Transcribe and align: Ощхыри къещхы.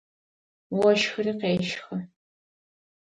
Ощхыри 0.87 1.33
къещхы. 1.39 1.97